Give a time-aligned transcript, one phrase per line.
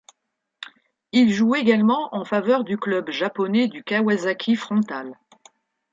[1.11, 5.13] Il joue également en faveur du club japonais du Kawasaki Frontale.